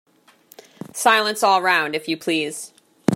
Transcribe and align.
Silence 0.93 1.43
all 1.43 1.61
round, 1.61 1.93
if 1.95 2.07
you 2.07 2.17
please! 2.17 2.73